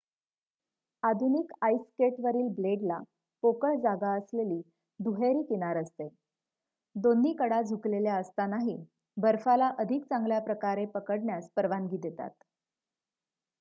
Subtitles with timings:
[1.03, 2.97] आधुनिक आईस स्केटवरील ब्लेडला
[3.43, 4.59] पोकळ जागा असलेली
[4.99, 6.07] दुहेरी किनार असते
[6.95, 8.77] दोन्ही कडा झुकलेल्या असतानाही
[9.17, 12.31] बर्फाला अधिक चांगल्याप्रकारे पकडण्यास परवानगी देतात